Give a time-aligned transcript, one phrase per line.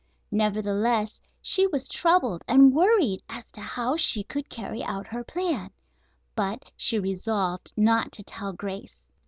[0.31, 5.69] Nevertheless she was troubled and worried as to how she could carry out her plan;
[6.35, 9.03] but she resolved not to tell Grace.